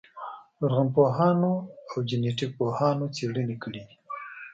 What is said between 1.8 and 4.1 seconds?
او جنټیک پوهانو څېړنې کړې دي.